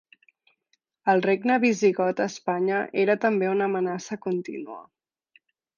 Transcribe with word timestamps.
El 1.13 1.21
regne 1.25 1.57
visigot 1.65 2.23
a 2.25 2.27
Espanya 2.35 2.81
era 3.05 3.19
també 3.27 3.53
una 3.55 3.71
amenaça 3.71 4.23
contínua. 4.29 4.85